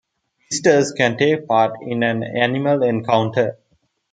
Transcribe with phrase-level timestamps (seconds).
[0.49, 3.59] Visitors can take part in an animal encounter.